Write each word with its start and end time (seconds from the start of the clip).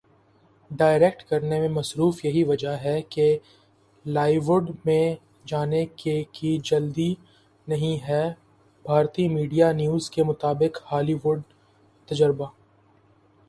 direct 0.71 1.23
کرنے 1.23 1.59
میں 1.59 1.69
مصروف 1.69 2.23
یہی 2.25 2.43
وجہ 2.43 2.75
ہے 2.83 3.01
کہ 3.09 3.37
لالی 4.05 4.37
ووڈ 4.37 4.69
میں 4.85 5.15
جانے 5.45 5.85
کی 6.33 6.57
جلدی 6.63 7.13
نہیں 7.67 8.07
ہے 8.07 8.23
بھارتی 8.85 9.27
میڈیا 9.27 9.71
نیوز 9.71 10.09
کے 10.09 10.23
مطابق 10.23 10.81
ہالی 10.91 11.13
ووڈ 11.13 11.41
تجربہ 12.07 12.45